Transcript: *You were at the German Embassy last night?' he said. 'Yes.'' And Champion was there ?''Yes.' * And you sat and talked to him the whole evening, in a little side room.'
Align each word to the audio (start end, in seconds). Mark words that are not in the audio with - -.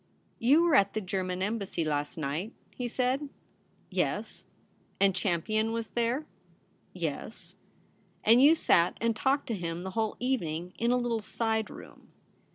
*You 0.39 0.63
were 0.63 0.73
at 0.73 0.95
the 0.95 0.99
German 0.99 1.43
Embassy 1.43 1.85
last 1.85 2.17
night?' 2.17 2.53
he 2.75 2.87
said. 2.87 3.29
'Yes.'' 3.91 4.45
And 4.99 5.13
Champion 5.13 5.73
was 5.73 5.89
there 5.89 6.25
?''Yes.' 7.11 7.55
* 7.89 8.23
And 8.25 8.41
you 8.41 8.55
sat 8.55 8.97
and 8.99 9.15
talked 9.15 9.45
to 9.49 9.53
him 9.55 9.83
the 9.83 9.91
whole 9.91 10.17
evening, 10.19 10.73
in 10.79 10.89
a 10.89 10.97
little 10.97 11.19
side 11.19 11.69
room.' 11.69 12.07